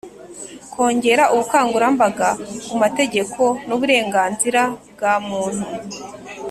[0.73, 2.27] Kongera ubukangurambaga
[2.67, 5.65] ku mategeko n uburenganzira bwa muntu